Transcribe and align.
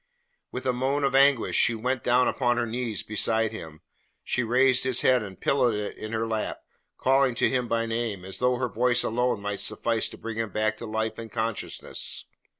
With 0.51 0.65
a 0.65 0.73
moan 0.73 1.03
of 1.03 1.13
anguish 1.13 1.55
she 1.55 1.75
went 1.75 2.03
down 2.03 2.27
upon 2.27 2.57
her 2.57 2.65
knees 2.65 3.03
beside 3.03 3.51
him. 3.51 3.81
She 4.23 4.41
raised 4.41 4.83
his 4.83 5.01
head 5.01 5.21
and 5.21 5.39
pillowed 5.39 5.75
it 5.75 5.95
in 5.95 6.11
her 6.11 6.25
lap, 6.25 6.57
calling 6.97 7.35
to 7.35 7.47
him 7.47 7.67
by 7.67 7.85
name, 7.85 8.25
as 8.25 8.39
though 8.39 8.55
her 8.55 8.67
voice 8.67 9.03
alone 9.03 9.41
must 9.43 9.63
suffice 9.67 10.09
to 10.09 10.17
bring 10.17 10.37
him 10.37 10.49
back 10.49 10.75
to 10.77 10.87
life 10.87 11.19
and 11.19 11.31
consciousness. 11.31 12.25